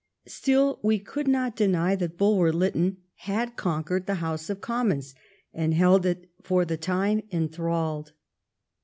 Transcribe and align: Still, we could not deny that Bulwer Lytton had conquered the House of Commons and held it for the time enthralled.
Still, 0.25 0.79
we 0.81 0.97
could 0.97 1.27
not 1.27 1.55
deny 1.55 1.95
that 1.95 2.17
Bulwer 2.17 2.51
Lytton 2.51 2.97
had 3.17 3.55
conquered 3.55 4.07
the 4.07 4.15
House 4.15 4.49
of 4.49 4.59
Commons 4.59 5.13
and 5.53 5.75
held 5.75 6.07
it 6.07 6.27
for 6.41 6.65
the 6.65 6.75
time 6.75 7.21
enthralled. 7.31 8.13